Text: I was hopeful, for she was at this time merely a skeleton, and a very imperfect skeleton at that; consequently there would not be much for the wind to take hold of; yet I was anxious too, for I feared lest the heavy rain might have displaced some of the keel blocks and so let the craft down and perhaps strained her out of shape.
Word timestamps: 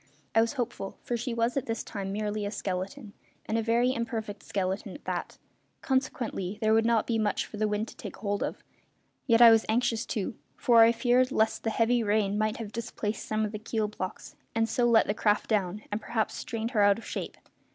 I 0.33 0.41
was 0.41 0.53
hopeful, 0.53 0.97
for 1.03 1.15
she 1.15 1.31
was 1.31 1.55
at 1.55 1.67
this 1.67 1.83
time 1.83 2.11
merely 2.11 2.43
a 2.43 2.49
skeleton, 2.49 3.13
and 3.45 3.55
a 3.55 3.61
very 3.61 3.93
imperfect 3.93 4.41
skeleton 4.41 4.95
at 4.95 5.05
that; 5.05 5.37
consequently 5.81 6.57
there 6.59 6.73
would 6.73 6.87
not 6.87 7.05
be 7.05 7.19
much 7.19 7.45
for 7.45 7.57
the 7.57 7.67
wind 7.67 7.87
to 7.89 7.95
take 7.95 8.15
hold 8.17 8.41
of; 8.41 8.63
yet 9.27 9.43
I 9.43 9.51
was 9.51 9.63
anxious 9.69 10.07
too, 10.07 10.33
for 10.57 10.79
I 10.83 10.91
feared 10.91 11.31
lest 11.31 11.61
the 11.63 11.69
heavy 11.69 12.01
rain 12.01 12.35
might 12.35 12.57
have 12.57 12.71
displaced 12.71 13.27
some 13.27 13.45
of 13.45 13.51
the 13.51 13.59
keel 13.59 13.87
blocks 13.89 14.35
and 14.55 14.67
so 14.67 14.85
let 14.87 15.05
the 15.05 15.13
craft 15.13 15.51
down 15.51 15.83
and 15.91 16.01
perhaps 16.01 16.33
strained 16.33 16.71
her 16.71 16.81
out 16.81 16.97
of 16.97 17.05
shape. 17.05 17.37